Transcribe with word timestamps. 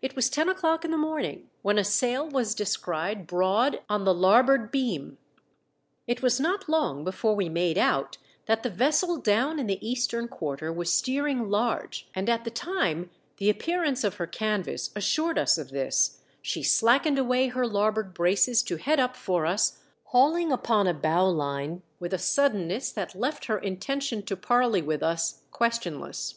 It 0.00 0.14
was 0.14 0.30
ten 0.30 0.48
o'clock 0.48 0.84
in 0.84 0.92
the 0.92 0.96
morning 0.96 1.50
when 1.62 1.78
a 1.78 1.82
sail 1.82 2.28
was 2.28 2.54
descried 2.54 3.26
broad 3.26 3.80
on 3.88 4.04
the 4.04 4.14
larboard 4.14 4.70
beam. 4.70 5.18
It 6.06 6.22
was 6.22 6.38
not 6.38 6.68
long 6.68 7.02
before 7.02 7.34
we 7.34 7.48
made 7.48 7.76
out 7.76 8.16
that 8.46 8.62
the 8.62 8.70
vessel 8.70 9.16
down 9.16 9.58
in 9.58 9.66
the 9.66 9.84
eastern 9.84 10.28
quarter 10.28 10.72
was 10.72 10.92
steering 10.92 11.50
large, 11.50 12.08
and 12.14 12.30
at 12.30 12.44
the 12.44 12.52
time 12.52 13.10
the 13.38 13.50
appearance 13.50 14.02
20 14.02 14.02
THE 14.02 14.02
DEATH 14.02 14.12
SHIP. 14.12 14.12
of 14.12 14.18
her 14.18 14.26
canvas 14.28 14.90
assured 14.94 15.38
us 15.40 15.58
of 15.58 15.70
this, 15.70 16.20
she 16.40 16.62
slackened 16.62 17.18
away 17.18 17.48
her 17.48 17.66
larboard 17.66 18.14
braces 18.14 18.62
to 18.62 18.76
head 18.76 19.00
up 19.00 19.16
for 19.16 19.44
us, 19.44 19.80
hauling 20.04 20.52
upon 20.52 20.86
a 20.86 20.94
bowline 20.94 21.82
with 21.98 22.14
a 22.14 22.18
suddenness 22.18 22.92
that 22.92 23.16
left 23.16 23.46
her 23.46 23.58
intention 23.58 24.22
to 24.22 24.36
parley 24.36 24.82
with 24.82 25.02
us 25.02 25.40
questionless. 25.50 26.36